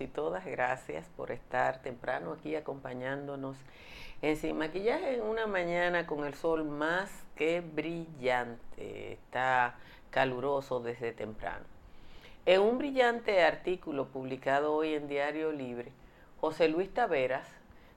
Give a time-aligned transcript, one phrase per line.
[0.00, 3.56] y todas, gracias por estar temprano aquí acompañándonos
[4.22, 9.12] en Sin Maquillaje en una mañana con el sol más que brillante.
[9.12, 9.76] Está
[10.10, 11.64] caluroso desde temprano.
[12.46, 15.92] En un brillante artículo publicado hoy en Diario Libre,
[16.40, 17.46] José Luis Taveras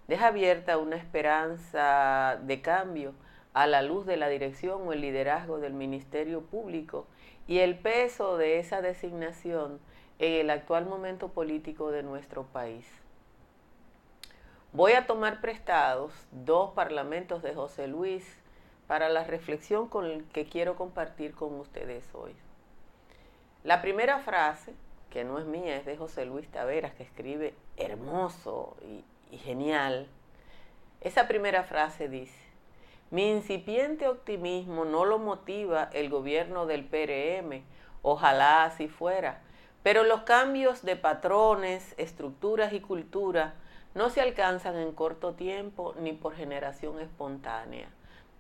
[0.08, 3.14] deja abierta una esperanza de cambio
[3.54, 7.08] a la luz de la dirección o el liderazgo del Ministerio Público
[7.48, 9.80] y el peso de esa designación
[10.20, 12.88] en el actual momento político de nuestro país.
[14.74, 18.26] Voy a tomar prestados dos parlamentos de José Luis
[18.88, 22.36] para la reflexión con que quiero compartir con ustedes hoy.
[23.64, 24.74] La primera frase,
[25.10, 29.04] que no es mía, es de José Luis Taveras, que escribe hermoso y,
[29.36, 30.08] y genial.
[31.02, 32.38] Esa primera frase dice,
[33.10, 37.64] mi incipiente optimismo no lo motiva el gobierno del PRM,
[38.02, 39.42] ojalá así fuera,
[39.88, 43.54] pero los cambios de patrones, estructuras y cultura
[43.96, 47.88] no se alcanzan en corto tiempo ni por generación espontánea.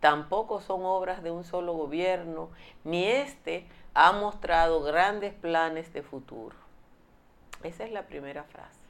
[0.02, 2.50] Tampoco son obras de un solo gobierno,
[2.84, 6.58] ni éste ha mostrado grandes planes de futuro.
[7.64, 8.82] Esa es la primera frase.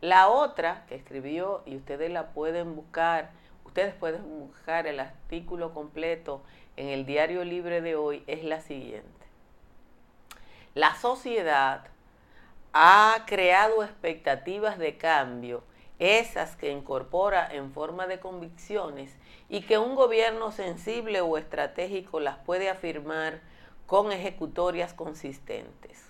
[0.00, 3.32] La otra que escribió, y ustedes la pueden buscar,
[3.66, 6.40] ustedes pueden buscar el artículo completo
[6.78, 9.13] en el diario libre de hoy, es la siguiente.
[10.74, 11.86] La sociedad
[12.72, 15.62] ha creado expectativas de cambio,
[16.00, 19.16] esas que incorpora en forma de convicciones
[19.48, 23.40] y que un gobierno sensible o estratégico las puede afirmar
[23.86, 26.02] con ejecutorias consistentes.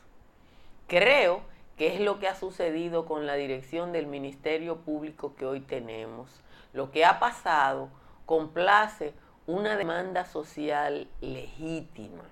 [0.86, 1.42] Creo
[1.76, 6.40] que es lo que ha sucedido con la dirección del Ministerio Público que hoy tenemos.
[6.72, 7.90] Lo que ha pasado
[8.24, 9.12] complace
[9.46, 12.24] una demanda social legítima.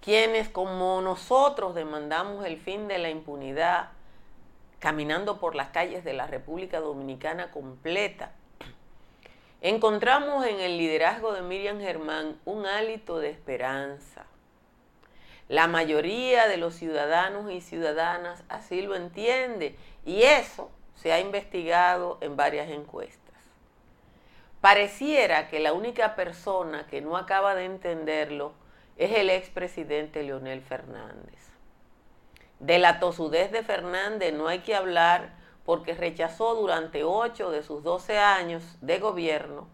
[0.00, 3.90] Quienes como nosotros demandamos el fin de la impunidad,
[4.78, 8.32] caminando por las calles de la República Dominicana completa,
[9.60, 14.24] encontramos en el liderazgo de Miriam Germán un hálito de esperanza.
[15.48, 22.18] La mayoría de los ciudadanos y ciudadanas así lo entiende y eso se ha investigado
[22.20, 23.18] en varias encuestas.
[24.60, 28.52] Pareciera que la única persona que no acaba de entenderlo
[28.98, 31.38] es el expresidente Leonel Fernández.
[32.58, 37.84] De la tosudez de Fernández no hay que hablar porque rechazó durante ocho de sus
[37.84, 39.68] doce años de gobierno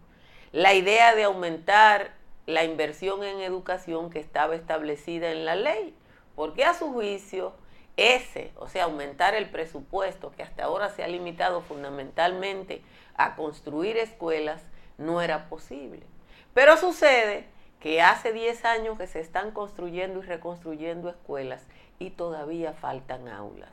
[0.51, 2.13] la idea de aumentar
[2.45, 5.95] la inversión en educación que estaba establecida en la ley,
[6.35, 7.53] porque a su juicio
[7.97, 12.83] ese, o sea, aumentar el presupuesto que hasta ahora se ha limitado fundamentalmente
[13.15, 14.61] a construir escuelas,
[14.97, 16.03] no era posible.
[16.53, 17.47] Pero sucede
[17.85, 21.67] que hace 10 años que se están construyendo y reconstruyendo escuelas
[21.99, 23.69] y todavía faltan aulas.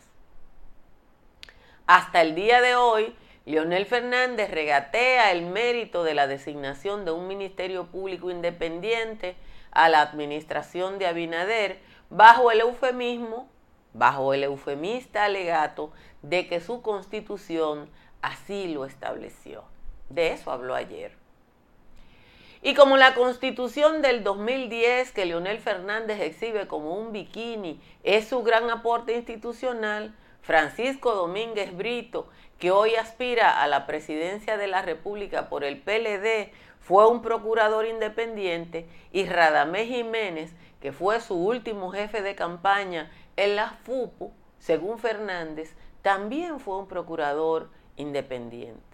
[1.87, 7.27] Hasta el día de hoy, Leonel Fernández regatea el mérito de la designación de un
[7.27, 9.35] Ministerio Público Independiente
[9.71, 11.81] a la administración de Abinader
[12.11, 13.49] bajo el eufemismo,
[13.95, 15.91] bajo el eufemista alegato
[16.21, 17.89] de que su constitución
[18.21, 19.65] así lo estableció.
[20.11, 21.22] De eso habló ayer.
[22.65, 28.45] Y como la constitución del 2010 que Leonel Fernández exhibe como un bikini es su
[28.45, 32.29] gran aporte institucional, Francisco Domínguez Brito,
[32.61, 37.85] que hoy aspira a la presidencia de la República por el PLD, fue un procurador
[37.85, 45.01] independiente, y Radamés Jiménez, que fue su último jefe de campaña en la FUPU, según
[45.01, 48.92] Fernández, también fue un procurador independiente.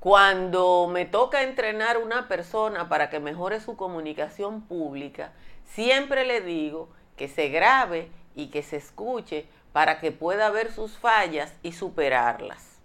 [0.00, 5.32] Cuando me toca entrenar a una persona para que mejore su comunicación pública,
[5.66, 6.88] siempre le digo
[7.18, 12.78] que se grabe y que se escuche para que pueda ver sus fallas y superarlas.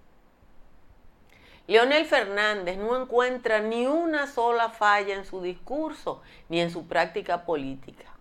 [1.68, 7.46] Leonel Fernández no encuentra ni una sola falla en su discurso ni en su práctica
[7.46, 8.12] política.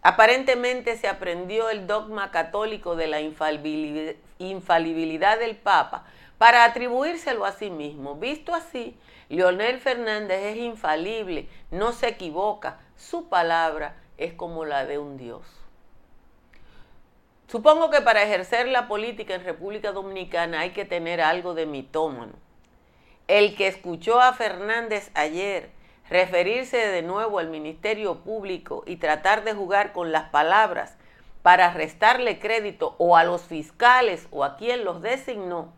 [0.00, 3.20] Aparentemente se aprendió el dogma católico de la
[4.38, 6.06] infalibilidad del Papa
[6.38, 8.16] para atribuírselo a sí mismo.
[8.16, 8.98] Visto así,
[9.28, 15.42] Leonel Fernández es infalible, no se equivoca, su palabra es como la de un Dios.
[17.48, 22.32] Supongo que para ejercer la política en República Dominicana hay que tener algo de mitómano.
[23.28, 25.70] El que escuchó a Fernández ayer
[26.08, 30.96] referirse de nuevo al Ministerio Público y tratar de jugar con las palabras
[31.42, 35.72] para restarle crédito o a los fiscales o a quien los designó,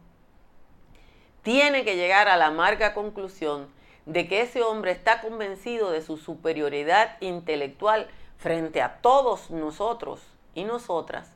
[1.43, 3.69] tiene que llegar a la amarga conclusión
[4.07, 8.09] de que ese hombre está convencido de su superioridad intelectual
[8.39, 10.23] frente a todos nosotros
[10.55, 11.31] y nosotras,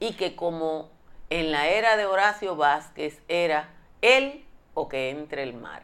[0.00, 0.90] y que como
[1.30, 3.68] en la era de Horacio Vázquez era
[4.00, 5.82] él o que entre el mar.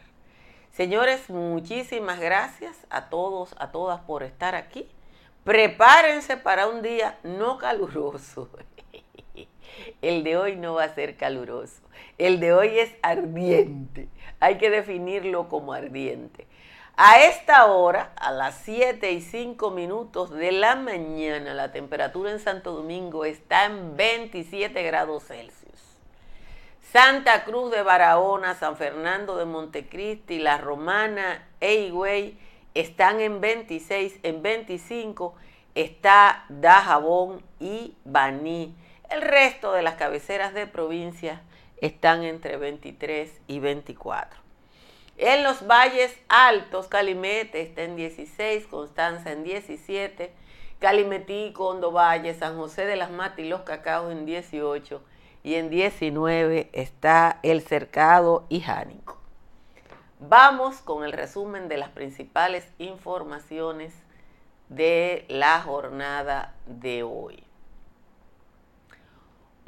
[0.73, 4.89] Señores, muchísimas gracias a todos, a todas por estar aquí.
[5.45, 8.49] Prepárense para un día no caluroso.
[10.03, 11.83] El de hoy no va a ser caluroso.
[12.19, 14.09] El de hoy es ardiente.
[14.41, 16.47] Hay que definirlo como ardiente.
[16.97, 22.41] A esta hora, a las 7 y 5 minutos de la mañana, la temperatura en
[22.41, 25.69] Santo Domingo está en 27 grados Celsius.
[26.91, 32.39] Santa Cruz de Barahona, San Fernando de Montecristi, La Romana e Higüey
[32.75, 35.35] están en 26, en 25
[35.75, 38.75] está Dajabón y Baní.
[39.11, 41.41] El resto de las cabeceras de provincias
[41.81, 44.39] están entre 23 y 24.
[45.17, 50.31] En los valles altos, Calimete está en 16, Constanza en 17,
[50.79, 55.03] Calimetí, Condo Valle, San José de las Matas y Los Cacaos en 18
[55.43, 59.19] y en 19 está El Cercado y Jánico.
[60.21, 63.95] Vamos con el resumen de las principales informaciones
[64.69, 67.48] de la jornada de hoy.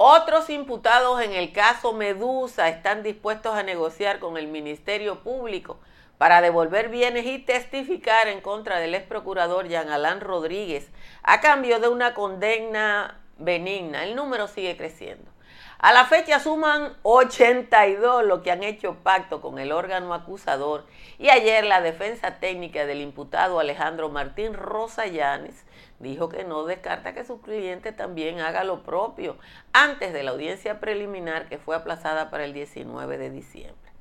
[0.03, 5.79] Otros imputados en el caso Medusa están dispuestos a negociar con el Ministerio Público
[6.17, 10.89] para devolver bienes y testificar en contra del ex procurador Jean Alain Rodríguez
[11.21, 14.03] a cambio de una condena benigna.
[14.03, 15.29] El número sigue creciendo.
[15.77, 20.87] A la fecha suman 82 los que han hecho pacto con el órgano acusador
[21.19, 25.63] y ayer la defensa técnica del imputado Alejandro Martín Rosallanes
[26.01, 29.37] dijo que no descarta que su cliente también haga lo propio
[29.73, 33.91] antes de la audiencia preliminar que fue aplazada para el 19 de diciembre.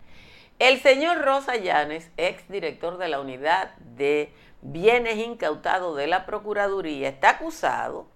[0.59, 7.31] El señor Rosallanes, ex director de la unidad de bienes incautados de la Procuraduría, está
[7.31, 8.07] acusado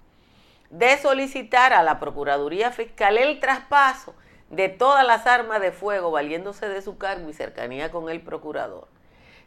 [0.71, 4.15] de solicitar a la Procuraduría Fiscal el traspaso
[4.51, 8.89] de todas las armas de fuego valiéndose de su cargo y cercanía con el procurador.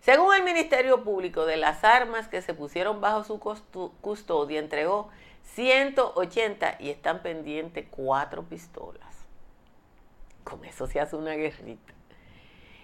[0.01, 5.09] Según el Ministerio Público, de las armas que se pusieron bajo su custodia, entregó
[5.55, 9.15] 180 y están pendientes cuatro pistolas.
[10.43, 11.93] Con eso se hace una guerrita.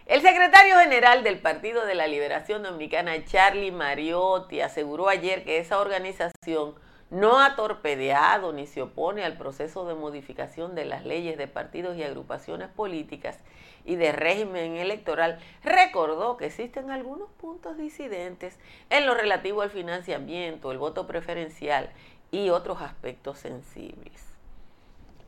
[0.05, 5.79] El secretario general del Partido de la Liberación Dominicana, Charlie Mariotti, aseguró ayer que esa
[5.79, 6.75] organización
[7.09, 11.95] no ha torpedeado ni se opone al proceso de modificación de las leyes de partidos
[11.95, 13.39] y agrupaciones políticas
[13.85, 18.57] y de régimen electoral, recordó que existen algunos puntos disidentes
[18.89, 21.89] en lo relativo al financiamiento, el voto preferencial
[22.31, 24.25] y otros aspectos sensibles.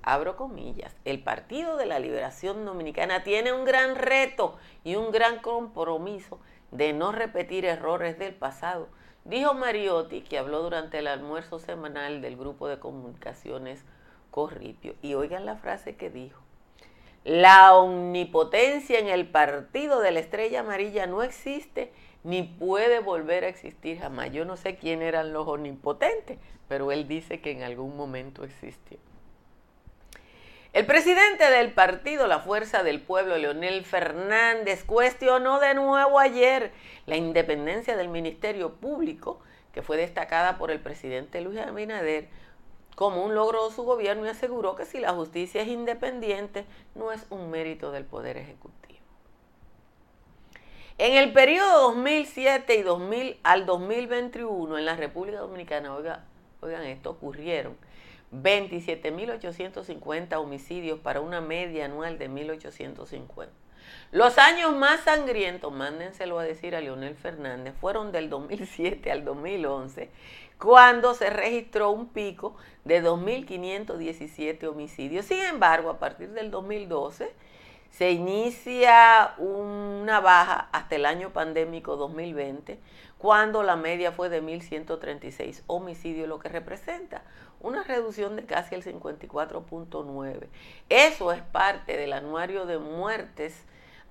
[0.02, 5.40] Abro comillas, el Partido de la Liberación Dominicana tiene un gran reto y un gran
[5.40, 6.40] compromiso
[6.72, 8.88] de no repetir errores del pasado
[9.26, 13.84] Dijo Mariotti, que habló durante el almuerzo semanal del grupo de comunicaciones
[14.30, 14.94] Corripio.
[15.02, 16.45] Y oigan la frase que dijo.
[17.26, 21.92] La omnipotencia en el partido de la estrella amarilla no existe
[22.24, 24.32] ni puede volver a existir jamás.
[24.32, 26.38] Yo no sé quién eran los omnipotentes,
[26.68, 29.00] pero él dice que en algún momento existió.
[30.72, 36.74] El presidente del partido La Fuerza del Pueblo, Leonel Fernández, cuestionó de nuevo ayer
[37.08, 39.40] la independencia del Ministerio Público,
[39.74, 42.28] que fue destacada por el presidente Luis Abinader
[42.96, 47.12] como un logro de su gobierno y aseguró que si la justicia es independiente, no
[47.12, 48.86] es un mérito del Poder Ejecutivo.
[50.98, 57.76] En el periodo 2007 y 2000 al 2021 en la República Dominicana, oigan esto, ocurrieron
[58.32, 63.50] 27.850 homicidios para una media anual de 1.850.
[64.12, 70.10] Los años más sangrientos, mándenselo a decir a Leonel Fernández, fueron del 2007 al 2011,
[70.58, 75.26] cuando se registró un pico de 2.517 homicidios.
[75.26, 77.34] Sin embargo, a partir del 2012
[77.92, 82.80] se inicia una baja hasta el año pandémico 2020,
[83.18, 87.24] cuando la media fue de 1.136 homicidios, lo que representa
[87.62, 90.48] una reducción de casi el 54.9.
[90.90, 93.66] Eso es parte del anuario de muertes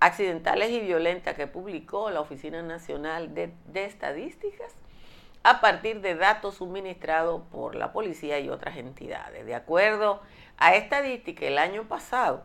[0.05, 4.75] accidentales y violentas que publicó la Oficina Nacional de, Estadísticas
[5.43, 9.47] a partir de datos suministrados por la policía y otras entidades.
[9.47, 10.21] De acuerdo
[10.59, 12.43] a estadística, el año pasado,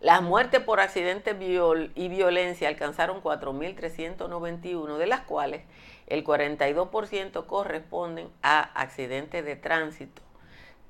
[0.00, 5.62] las muertes por accidentes y violencia alcanzaron 4.391, de las cuales
[6.06, 10.22] el 42% corresponden a accidentes de tránsito,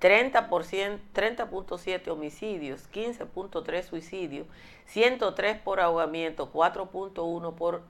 [0.01, 4.47] 30.7 homicidios, 15.3 suicidios,
[4.87, 7.83] 103 por ahogamiento, 4.1 por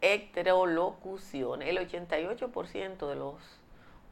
[0.00, 1.62] heterolocución.
[1.62, 3.36] El 88% de los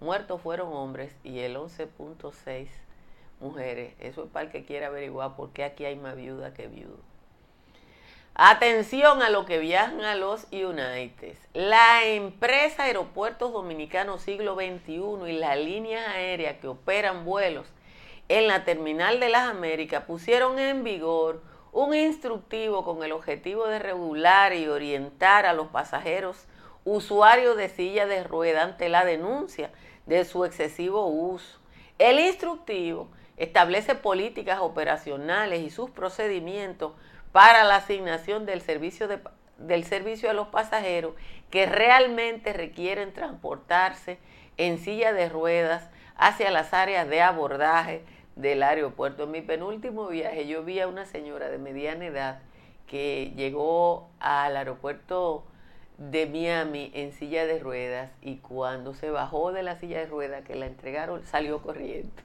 [0.01, 2.69] muertos fueron hombres y el 11.6
[3.41, 3.95] mujeres.
[3.99, 7.16] Eso es para el que quiera averiguar por qué aquí hay más viuda que viudo.
[8.39, 11.39] Atención a lo que viajan a los United.
[11.55, 17.67] La empresa Aeropuertos Dominicanos Siglo XXI y las líneas aéreas que operan vuelos
[18.29, 21.41] en la Terminal de las Américas pusieron en vigor
[21.73, 26.45] un instructivo con el objetivo de regular y orientar a los pasajeros
[26.85, 29.71] usuarios de silla de rueda ante la denuncia
[30.05, 31.59] de su excesivo uso.
[31.99, 36.93] El instructivo establece políticas operacionales y sus procedimientos
[37.33, 39.09] para la asignación del servicio,
[39.59, 41.15] del servicio a los pasajeros
[41.51, 44.19] que realmente requieren transportarse
[44.57, 48.03] en silla de ruedas hacia las áreas de abordaje
[48.37, 49.25] del aeropuerto.
[49.25, 52.41] En mi penúltimo viaje yo vi a una señora de mediana edad
[52.87, 55.45] que llegó al aeropuerto
[55.99, 60.45] de Miami en silla de ruedas y cuando se bajó de la silla de ruedas
[60.45, 62.23] que la entregaron salió corriendo.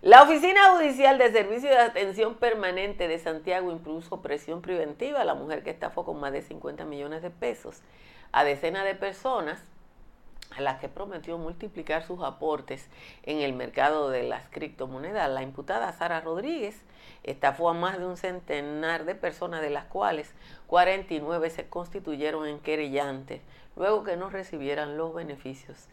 [0.00, 5.34] La Oficina Judicial de Servicio de Atención Permanente de Santiago impuso presión preventiva a la
[5.34, 7.80] mujer que estafó con más de 50 millones de pesos
[8.30, 9.60] a decenas de personas
[10.56, 12.86] a las que prometió multiplicar sus aportes
[13.24, 15.28] en el mercado de las criptomonedas.
[15.30, 16.76] La imputada Sara Rodríguez
[17.24, 20.32] estafó a más de un centenar de personas, de las cuales
[20.68, 23.42] 49 se constituyeron en querellantes,
[23.74, 25.88] luego que no recibieran los beneficios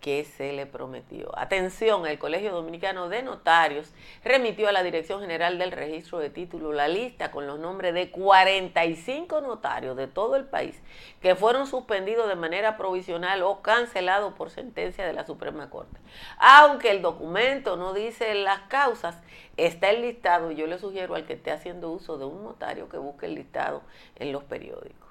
[0.00, 1.36] que se le prometió.
[1.36, 3.92] Atención, el Colegio Dominicano de Notarios
[4.24, 8.10] remitió a la Dirección General del Registro de Títulos la lista con los nombres de
[8.10, 10.80] 45 notarios de todo el país
[11.20, 15.98] que fueron suspendidos de manera provisional o cancelados por sentencia de la Suprema Corte.
[16.38, 19.16] Aunque el documento no dice las causas,
[19.56, 22.88] está el listado y yo le sugiero al que esté haciendo uso de un notario
[22.88, 23.82] que busque el listado
[24.16, 25.07] en los periódicos.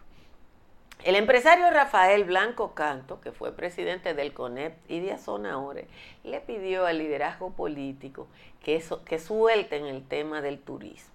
[1.04, 5.88] El empresario Rafael Blanco Canto, que fue presidente del CONEP y de Azonahore,
[6.24, 8.27] le pidió al liderazgo político
[8.62, 11.13] que, que suelten el tema del turismo.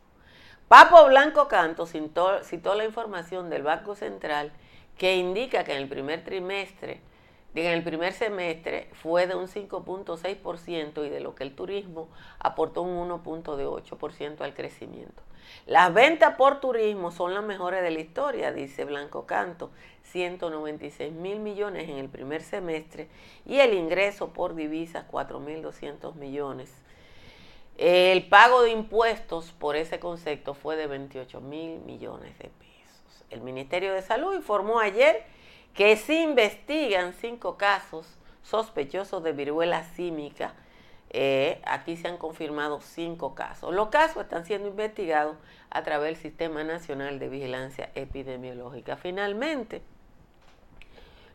[0.68, 4.52] Papo Blanco Canto citó, citó la información del Banco Central
[4.96, 7.00] que indica que en el primer trimestre
[7.54, 12.08] en el primer semestre fue de un 5.6% y de lo que el turismo
[12.38, 15.22] aportó un 1.8% al crecimiento.
[15.66, 19.70] Las ventas por turismo son las mejores de la historia, dice Blanco Canto,
[20.04, 23.08] 196 mil millones en el primer semestre
[23.46, 26.72] y el ingreso por divisas 4.200 millones.
[27.78, 33.24] El pago de impuestos por ese concepto fue de 28 mil millones de pesos.
[33.30, 35.24] El Ministerio de Salud informó ayer
[35.74, 38.06] que se investigan cinco casos
[38.42, 40.54] sospechosos de viruela símica.
[41.14, 43.74] Eh, aquí se han confirmado cinco casos.
[43.74, 45.36] Los casos están siendo investigados
[45.70, 48.96] a través del Sistema Nacional de Vigilancia Epidemiológica.
[48.96, 49.82] Finalmente,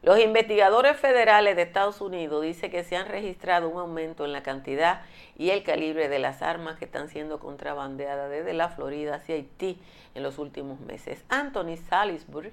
[0.01, 4.41] los investigadores federales de Estados Unidos dicen que se han registrado un aumento en la
[4.41, 5.01] cantidad
[5.37, 9.79] y el calibre de las armas que están siendo contrabandeadas desde la Florida hacia Haití
[10.15, 11.23] en los últimos meses.
[11.29, 12.51] Anthony Salisbury,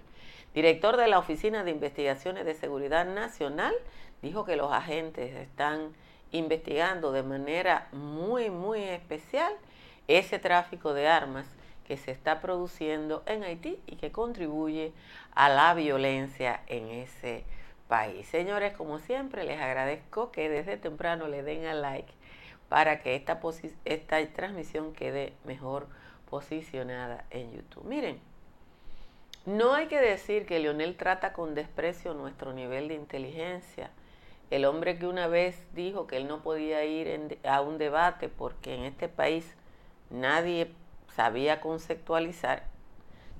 [0.52, 3.74] director de la Oficina de Investigaciones de Seguridad Nacional,
[4.20, 5.94] dijo que los agentes están
[6.34, 9.52] investigando de manera muy, muy especial
[10.08, 11.46] ese tráfico de armas
[11.86, 14.92] que se está produciendo en Haití y que contribuye
[15.34, 17.44] a la violencia en ese
[17.88, 18.26] país.
[18.26, 22.12] Señores, como siempre, les agradezco que desde temprano le den a like
[22.68, 23.40] para que esta,
[23.84, 25.86] esta transmisión quede mejor
[26.28, 27.84] posicionada en YouTube.
[27.84, 28.18] Miren,
[29.46, 33.90] no hay que decir que Leonel trata con desprecio nuestro nivel de inteligencia.
[34.54, 38.76] El hombre que una vez dijo que él no podía ir a un debate porque
[38.76, 39.52] en este país
[40.10, 40.70] nadie
[41.16, 42.62] sabía conceptualizar,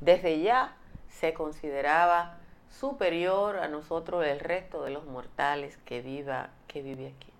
[0.01, 0.77] desde ya
[1.09, 7.33] se consideraba superior a nosotros el resto de los mortales que, viva, que vive aquí.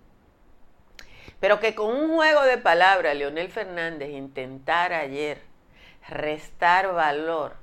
[1.41, 5.41] Pero que con un juego de palabras Leonel Fernández intentara ayer
[6.07, 7.57] restar valor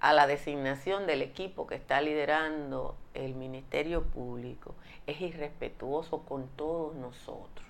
[0.00, 4.74] a la designación del equipo que está liderando el Ministerio Público
[5.06, 7.66] es irrespetuoso con todos nosotros.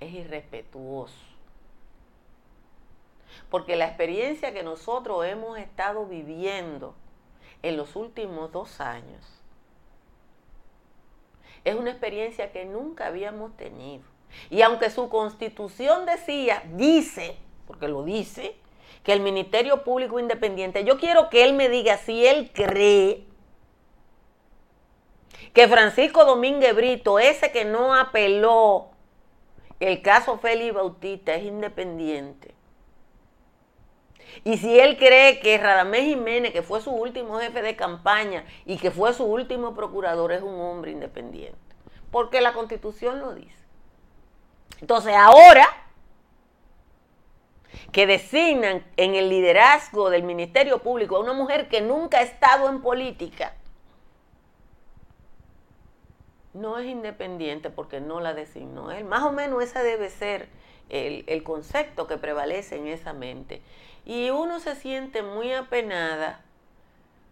[0.00, 1.14] Es irrespetuoso.
[3.50, 6.94] Porque la experiencia que nosotros hemos estado viviendo
[7.62, 9.42] en los últimos dos años
[11.64, 14.02] es una experiencia que nunca habíamos tenido.
[14.50, 18.56] Y aunque su constitución decía, dice, porque lo dice,
[19.04, 23.26] que el Ministerio Público Independiente, yo quiero que él me diga si él cree
[25.52, 28.90] que Francisco Domínguez Brito, ese que no apeló
[29.80, 32.54] el caso Félix Bautista, es independiente.
[34.44, 38.78] Y si él cree que Radamés Jiménez, que fue su último jefe de campaña y
[38.78, 41.58] que fue su último procurador, es un hombre independiente.
[42.10, 43.62] Porque la constitución lo dice.
[44.80, 45.68] Entonces ahora
[47.92, 52.68] que designan en el liderazgo del Ministerio Público a una mujer que nunca ha estado
[52.68, 53.54] en política,
[56.54, 59.04] no es independiente porque no la designó él.
[59.04, 60.48] Más o menos ese debe ser
[60.88, 63.62] el, el concepto que prevalece en esa mente.
[64.04, 66.42] Y uno se siente muy apenada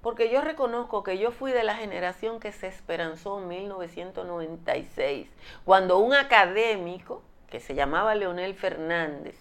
[0.02, 5.28] porque yo reconozco que yo fui de la generación que se esperanzó en 1996,
[5.64, 9.36] cuando un académico que se llamaba Leonel Fernández,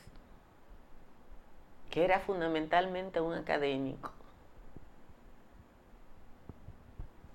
[1.90, 4.12] que era fundamentalmente un académico,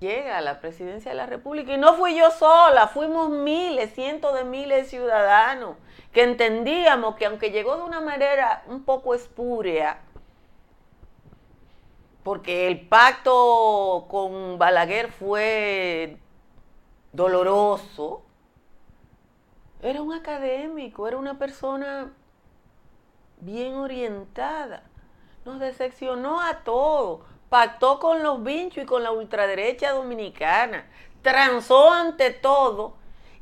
[0.04, 4.34] llega a la presidencia de la República y no fui yo sola, fuimos miles, cientos
[4.34, 5.76] de miles de ciudadanos
[6.12, 9.99] que entendíamos que aunque llegó de una manera un poco espúrea,
[12.23, 16.18] porque el pacto con Balaguer fue
[17.12, 18.23] doloroso,
[19.82, 22.12] era un académico, era una persona
[23.40, 24.84] bien orientada,
[25.44, 30.86] nos decepcionó a todos, pactó con los vinchos y con la ultraderecha dominicana,
[31.22, 32.94] transó ante todo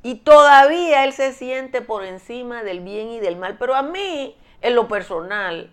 [0.02, 3.56] y todavía él se siente por encima del bien y del mal.
[3.58, 5.70] Pero a mí, en lo personal,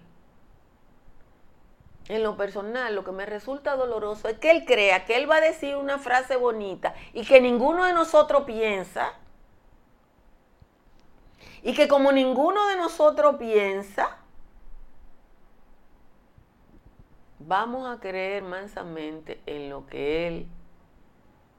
[2.10, 5.36] en lo personal, lo que me resulta doloroso es que él crea que él va
[5.36, 9.14] a decir una frase bonita y que ninguno de nosotros piensa.
[11.62, 14.18] Y que como ninguno de nosotros piensa,
[17.50, 20.48] vamos a creer mansamente en lo que él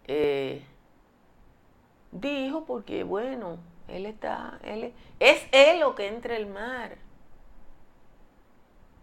[0.06, 0.62] eh,
[2.12, 6.96] dijo, porque bueno, él está, él es él lo que entra el mar.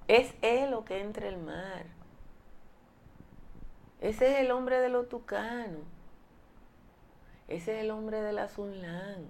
[0.08, 1.86] Es él lo que entra el mar.
[4.00, 5.82] Ese es el hombre de los tucanos.
[7.50, 9.28] Ese es el hombre de la Sunlán.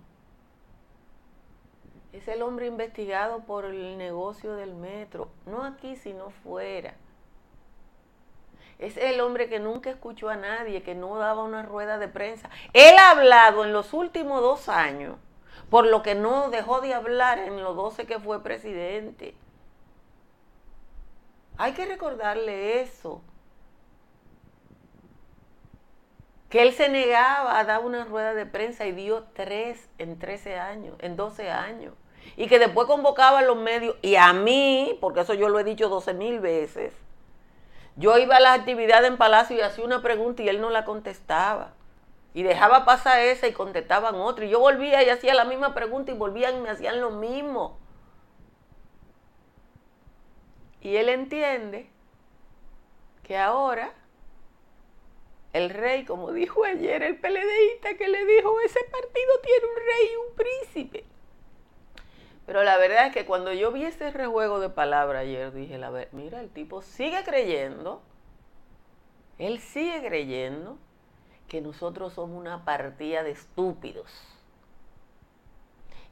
[2.14, 5.30] Es el hombre investigado por el negocio del metro.
[5.48, 6.94] No aquí, sino fuera.
[8.80, 12.50] Es el hombre que nunca escuchó a nadie, que no daba una rueda de prensa.
[12.74, 15.16] Él ha hablado en los últimos dos años,
[15.70, 19.36] por lo que no dejó de hablar en los 12 que fue presidente.
[21.58, 23.22] Hay que recordarle eso.
[26.50, 30.60] Que él se negaba a dar una rueda de prensa y dio tres en 13
[30.60, 31.94] años, en 12 años.
[32.36, 35.64] Y que después convocaba a los medios, y a mí, porque eso yo lo he
[35.64, 36.94] dicho 12 mil veces,
[37.98, 40.86] yo iba a las actividades en Palacio y hacía una pregunta y él no la
[40.86, 41.74] contestaba.
[42.36, 44.46] Y dejaba pasar esa y contestaban otra.
[44.46, 47.80] Y yo volvía y hacía la misma pregunta y volvían y me hacían lo mismo.
[50.82, 51.90] Y él entiende
[53.24, 53.92] que ahora
[55.54, 60.10] el rey, como dijo ayer el PLDista que le dijo, ese partido tiene un rey
[60.12, 61.17] y un príncipe.
[62.48, 65.90] Pero la verdad es que cuando yo vi ese rejuego de palabras ayer, dije, la
[65.90, 68.02] ver, mira, el tipo sigue creyendo,
[69.38, 70.78] él sigue creyendo
[71.50, 74.10] que nosotros somos una partida de estúpidos.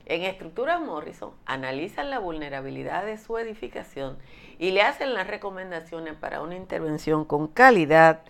[0.10, 4.18] En Estructuras Morrison analizan la vulnerabilidad de su edificación
[4.58, 8.22] y le hacen las recomendaciones para una intervención con calidad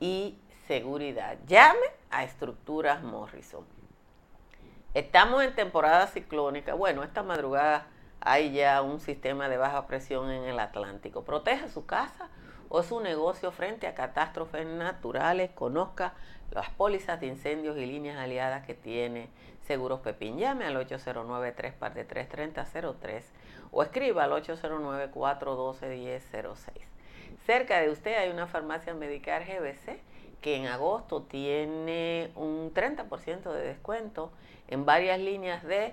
[0.00, 1.36] y seguridad.
[1.46, 3.66] Llame a Estructuras Morrison.
[4.94, 6.72] Estamos en temporada ciclónica.
[6.72, 7.88] Bueno, esta madrugada
[8.20, 11.24] hay ya un sistema de baja presión en el Atlántico.
[11.24, 12.30] Proteja su casa
[12.70, 15.50] o su negocio frente a catástrofes naturales.
[15.50, 16.14] Conozca
[16.52, 19.28] las pólizas de incendios y líneas aliadas que tiene
[19.68, 20.38] Seguros Pepín.
[20.38, 21.74] Llame al 809 3
[22.28, 23.32] 3003
[23.70, 26.56] o escriba al 809-412-1006.
[27.44, 30.00] Cerca de usted hay una farmacia medical GBC
[30.40, 34.32] que en agosto tiene un 30% de descuento
[34.68, 35.92] en varias líneas de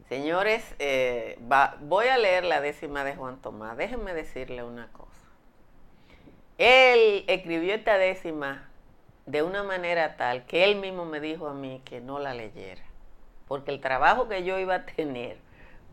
[0.07, 1.37] Señores, eh,
[1.81, 3.75] voy a leer la décima de Juan Tomás.
[3.75, 5.09] Déjenme decirle una cosa.
[6.57, 8.69] Él escribió esta décima
[9.25, 12.81] de una manera tal que él mismo me dijo a mí que no la leyera.
[13.47, 15.37] Porque el trabajo que yo iba a tener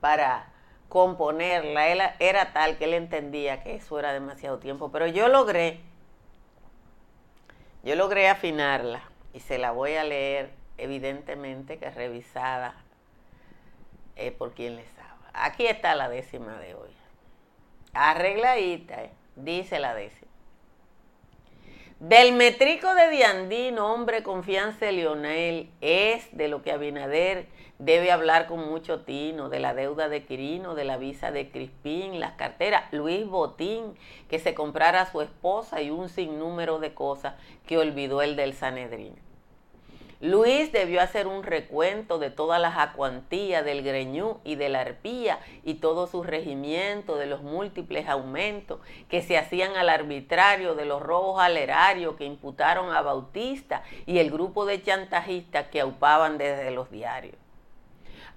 [0.00, 0.49] para
[0.90, 4.90] componerla era, era tal que él entendía que eso era demasiado tiempo.
[4.90, 5.80] Pero yo logré,
[7.82, 9.00] yo logré afinarla
[9.32, 12.74] y se la voy a leer evidentemente que revisada
[14.16, 15.30] eh, por quien les habla.
[15.32, 16.90] Aquí está la décima de hoy.
[17.94, 20.30] Arregladita, eh, dice la décima.
[22.00, 27.46] Del metrico de Diandino, hombre confianza de Lionel, es de lo que Abinader
[27.78, 32.18] debe hablar con mucho tino, de la deuda de Quirino, de la visa de Crispín,
[32.18, 33.98] las carteras, Luis Botín,
[34.30, 37.34] que se comprara a su esposa y un sinnúmero de cosas
[37.66, 39.14] que olvidó el del Sanedrín.
[40.20, 45.38] Luis debió hacer un recuento de todas las acuantías del Greñú y de la Arpía
[45.64, 51.00] y todo su regimiento de los múltiples aumentos que se hacían al arbitrario de los
[51.00, 56.70] robos al erario que imputaron a Bautista y el grupo de chantajistas que aupaban desde
[56.70, 57.39] los diarios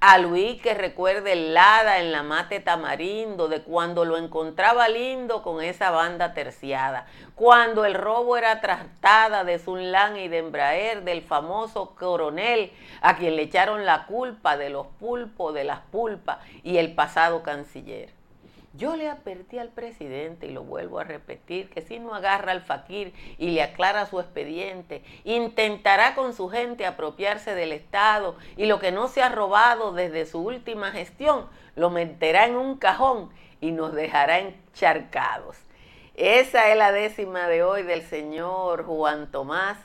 [0.06, 5.42] a Luis que recuerde el Lada en la mate tamarindo, de cuando lo encontraba lindo
[5.42, 11.22] con esa banda terciada, cuando el robo era trastada de Sunlan y de Embraer, del
[11.22, 16.80] famoso coronel, a quien le echaron la culpa de los pulpos, de las pulpas y
[16.80, 18.23] el pasado canciller.
[18.76, 22.62] Yo le advertí al presidente, y lo vuelvo a repetir, que si no agarra al
[22.62, 28.80] faquir y le aclara su expediente, intentará con su gente apropiarse del Estado y lo
[28.80, 33.30] que no se ha robado desde su última gestión lo meterá en un cajón
[33.62, 35.58] y nos dejará encharcados.
[36.16, 39.78] Esa es la décima de hoy del señor Juan Tomás.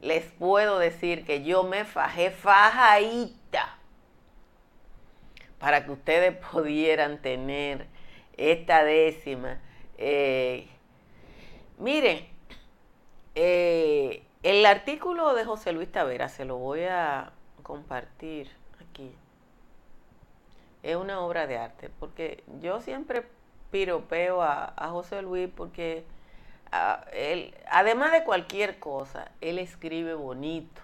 [0.00, 3.78] Les puedo decir que yo me fajé fajadita
[5.58, 7.91] para que ustedes pudieran tener
[8.36, 9.60] esta décima.
[9.98, 10.66] Eh,
[11.78, 12.26] miren,
[13.34, 19.14] eh, el artículo de José Luis Tavera, se lo voy a compartir aquí.
[20.82, 23.24] Es una obra de arte, porque yo siempre
[23.70, 26.04] piropeo a, José Luis porque
[27.12, 30.81] él, además de cualquier cosa, él escribe bonito.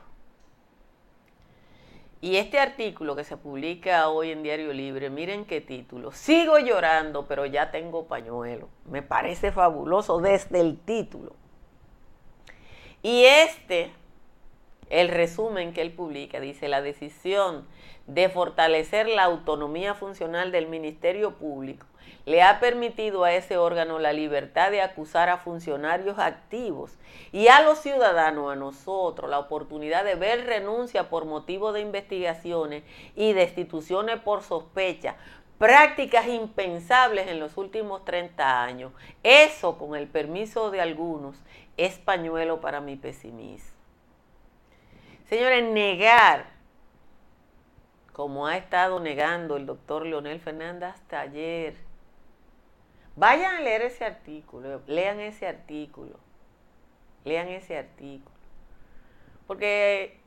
[2.21, 6.11] Y este artículo que se publica hoy en Diario Libre, miren qué título.
[6.11, 8.69] Sigo llorando, pero ya tengo pañuelo.
[8.87, 11.37] Me parece fabuloso desde el título.
[13.03, 13.93] Y este,
[14.91, 17.67] el resumen que él publica, dice, la decisión
[18.09, 21.87] de fortalecer la autonomía funcional del Ministerio Público
[22.29, 26.99] le ha permitido a ese órgano la libertad de acusar a funcionarios activos
[27.33, 32.83] y a los ciudadanos, a nosotros, la oportunidad de ver renuncia por motivo de investigaciones
[33.17, 35.17] y destituciones por sospecha,
[35.57, 38.93] prácticas impensables en los últimos 30 años.
[39.23, 41.43] Eso, con el permiso de algunos,
[41.79, 43.73] es pañuelo para mi pesimismo.
[45.31, 46.45] Señores, negar,
[48.13, 51.88] como ha estado negando el doctor Leonel Fernández hasta ayer,
[53.19, 56.21] Vayan a leer ese artículo, lean ese artículo,
[57.25, 58.37] lean ese artículo.
[59.49, 60.21] Porque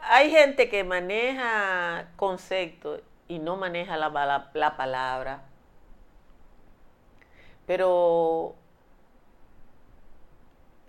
[0.00, 5.42] hay gente que maneja conceptos y no maneja la, la palabra.
[7.66, 8.54] Pero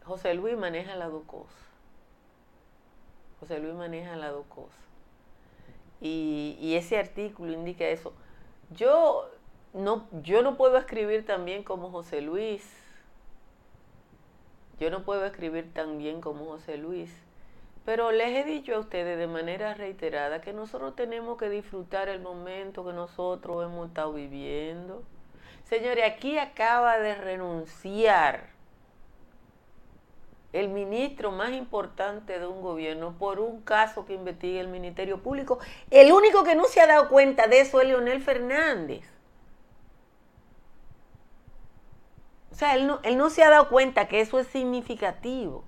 [0.05, 1.59] José Luis maneja las dos cosas.
[3.41, 4.79] José Luis maneja las dos cosas.
[5.99, 8.13] Y, y ese artículo indica eso.
[8.69, 9.29] Yo
[9.73, 12.67] no, yo no puedo escribir tan bien como José Luis.
[14.79, 17.11] Yo no puedo escribir tan bien como José Luis.
[17.85, 22.19] Pero les he dicho a ustedes de manera reiterada que nosotros tenemos que disfrutar el
[22.19, 25.03] momento que nosotros hemos estado viviendo.
[25.63, 28.49] Señores, aquí acaba de renunciar
[30.53, 35.59] el ministro más importante de un gobierno por un caso que investiga el Ministerio Público.
[35.89, 39.16] El único que no se ha dado cuenta de eso es Leonel Fernández.
[42.57, 45.63] Sea, él no, él no se ha dado cuenta que eso es significativo.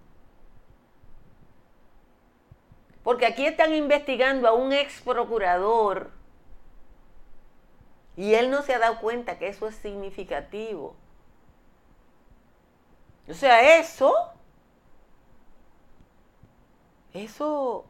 [3.03, 6.11] Porque aquí están investigando a un ex procurador
[8.15, 10.95] y él no se ha dado cuenta que eso es significativo.
[13.29, 14.13] O sea, eso,
[17.13, 17.85] eso,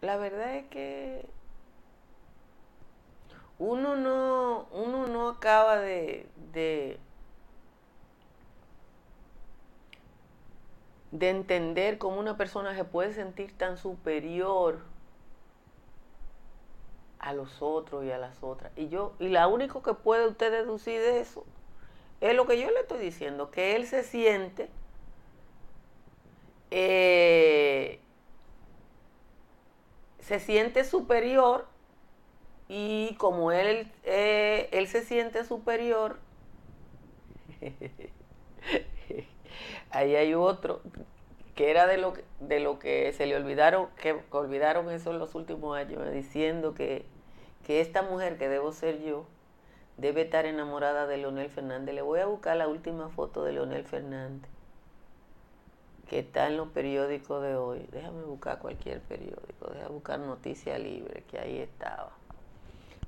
[0.00, 1.26] la verdad es que
[3.58, 6.28] uno no, uno no acaba de,
[11.12, 14.80] de entender cómo una persona se puede sentir tan superior
[17.20, 18.72] a los otros y a las otras.
[18.76, 21.44] Y yo, y la único que puede usted deducir de eso
[22.20, 24.68] es lo que yo le estoy diciendo, que él se siente
[26.74, 28.00] eh,
[30.20, 31.66] se siente superior
[32.66, 36.18] y como él, eh, él se siente superior,
[39.92, 40.80] ahí hay otro
[41.54, 45.34] que era de lo, de lo que se le olvidaron, que olvidaron eso en los
[45.34, 47.04] últimos años, diciendo que,
[47.66, 49.26] que esta mujer que debo ser yo
[49.98, 51.94] debe estar enamorada de Leonel Fernández.
[51.94, 54.50] Le voy a buscar la última foto de Leonel Fernández,
[56.08, 57.86] que está en los periódicos de hoy.
[57.92, 62.12] Déjame buscar cualquier periódico, déjame buscar Noticia Libre, que ahí estaba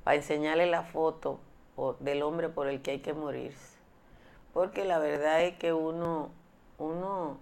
[0.05, 1.41] para enseñarle la foto
[2.01, 3.75] del hombre por el que hay que morirse.
[4.53, 6.31] Porque la verdad es que uno,
[6.79, 7.39] uno,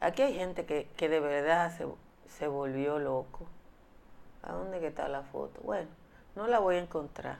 [0.00, 1.86] aquí hay gente que, de verdad se,
[2.26, 3.46] se volvió loco.
[4.42, 5.60] ¿A dónde está la foto?
[5.62, 5.88] Bueno,
[6.36, 7.38] no la voy a encontrar.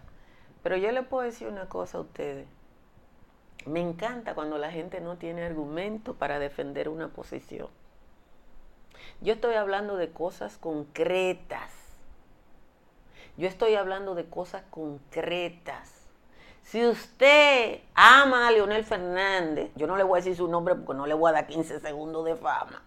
[0.62, 2.46] Pero yo le puedo decir una cosa a ustedes.
[3.66, 7.68] Me encanta cuando la gente no tiene argumento para defender una posición.
[9.20, 11.88] Yo estoy hablando de cosas concretas
[13.38, 15.97] yo estoy hablando de cosas concretas.
[16.68, 20.92] Si usted ama a Leonel Fernández, yo no le voy a decir su nombre porque
[20.92, 22.82] no le voy a dar 15 segundos de fama.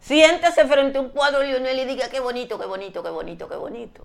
[0.00, 3.48] Siéntese frente a un cuadro de Leonel y diga qué bonito, qué bonito, qué bonito,
[3.48, 4.04] qué bonito.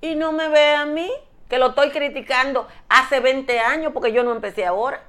[0.00, 1.10] Y no me ve a mí,
[1.48, 5.02] que lo estoy criticando hace 20 años porque yo no empecé ahora.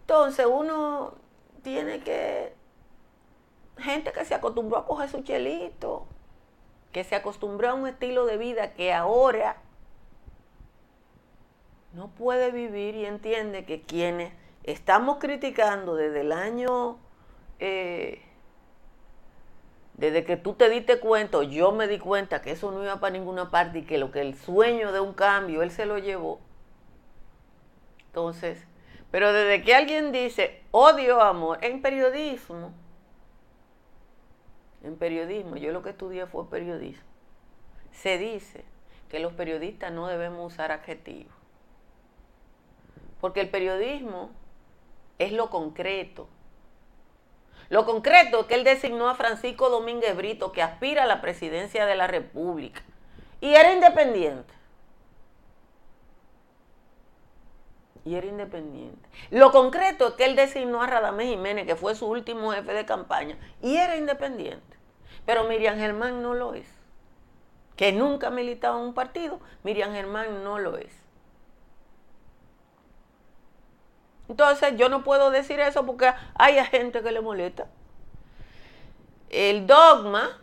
[0.00, 1.14] Entonces uno
[1.62, 2.54] tiene que
[3.78, 6.06] gente que se acostumbró a coger su chelito,
[6.92, 9.56] que se acostumbró a un estilo de vida que ahora
[11.94, 14.32] no puede vivir y entiende que quienes
[14.64, 16.98] estamos criticando desde el año,
[17.58, 18.22] eh,
[19.94, 23.12] desde que tú te diste cuenta, yo me di cuenta que eso no iba para
[23.12, 26.40] ninguna parte y que lo que el sueño de un cambio, él se lo llevó.
[28.06, 28.66] Entonces,
[29.10, 32.72] pero desde que alguien dice odio amor en periodismo,
[34.82, 37.04] en periodismo, yo lo que estudié fue periodismo,
[37.92, 38.64] se dice
[39.08, 41.32] que los periodistas no debemos usar adjetivos.
[43.20, 44.30] Porque el periodismo
[45.18, 46.28] es lo concreto.
[47.68, 51.86] Lo concreto es que él designó a Francisco Domínguez Brito, que aspira a la presidencia
[51.86, 52.82] de la República,
[53.40, 54.52] y era independiente.
[58.04, 59.08] Y era independiente.
[59.30, 62.84] Lo concreto es que él designó a Radamés Jiménez, que fue su último jefe de
[62.84, 64.71] campaña, y era independiente.
[65.26, 66.66] Pero Miriam Germán no lo es.
[67.76, 71.02] Que nunca ha militado en un partido, Miriam Germán no lo es.
[74.28, 77.66] Entonces yo no puedo decir eso porque hay gente que le molesta.
[79.30, 80.38] El dogma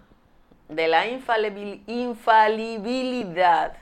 [0.68, 3.78] de la infalibilidad,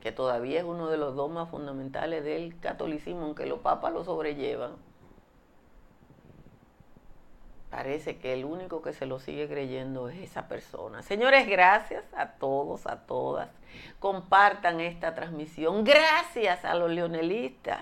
[0.00, 4.72] que todavía es uno de los dogmas fundamentales del catolicismo, aunque los papas lo sobrellevan,
[7.74, 11.02] Parece que el único que se lo sigue creyendo es esa persona.
[11.02, 13.48] Señores, gracias a todos, a todas.
[13.98, 15.82] Compartan esta transmisión.
[15.82, 17.80] Gracias a los leonelistas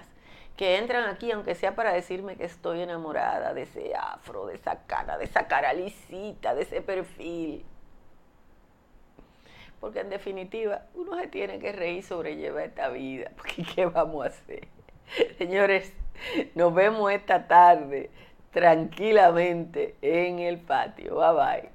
[0.56, 4.78] que entran aquí, aunque sea para decirme que estoy enamorada de ese afro, de esa
[4.86, 7.62] cara, de esa cara lisita, de ese perfil.
[9.78, 13.30] Porque en definitiva, uno se tiene que reír sobrellevar esta vida.
[13.36, 14.68] Porque ¿qué vamos a hacer?
[15.36, 15.92] Señores,
[16.54, 18.08] nos vemos esta tarde
[18.52, 21.16] tranquilamente en el patio.
[21.16, 21.70] Bye bye.